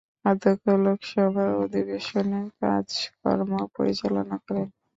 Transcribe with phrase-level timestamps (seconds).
[0.25, 4.67] অধ্যক্ষ লোকসভার অধিবেশনের কাজকর্ম পরিচালনা করেন।